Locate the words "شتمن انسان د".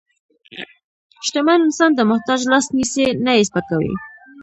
1.25-1.99